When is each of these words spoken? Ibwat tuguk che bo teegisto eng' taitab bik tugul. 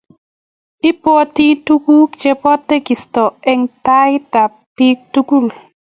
Ibwat 0.89 1.35
tuguk 1.65 2.09
che 2.21 2.31
bo 2.41 2.51
teegisto 2.67 3.23
eng' 3.51 3.71
taitab 3.85 4.51
bik 4.75 4.99
tugul. 5.13 5.45